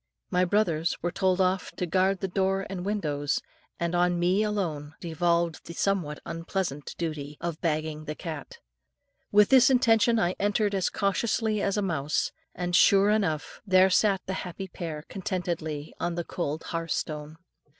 My 0.31 0.45
brothers 0.45 0.97
were 1.03 1.11
told 1.11 1.39
off 1.39 1.69
to 1.73 1.85
guard 1.85 2.21
the 2.21 2.27
door 2.27 2.65
and 2.71 2.83
windows, 2.83 3.39
and 3.79 3.93
on 3.93 4.17
me 4.17 4.41
alone 4.41 4.95
devolved 4.99 5.67
the 5.67 5.75
somewhat 5.75 6.19
unpleasant 6.25 6.95
duty, 6.97 7.37
of 7.39 7.61
bagging 7.61 8.05
the 8.05 8.15
cat. 8.15 8.57
With 9.31 9.49
this 9.49 9.69
intention 9.69 10.17
I 10.17 10.33
entered 10.39 10.73
as 10.73 10.89
cautiously 10.89 11.61
as 11.61 11.77
a 11.77 11.83
mouse, 11.83 12.31
and 12.55 12.75
sure 12.75 13.11
enough 13.11 13.61
there 13.63 13.91
sat 13.91 14.21
the 14.25 14.33
happy 14.41 14.67
pair, 14.67 15.03
contentedly, 15.07 15.93
on 15.99 16.15
the 16.15 16.23
cold 16.23 16.63
hearthstone. 16.63 17.37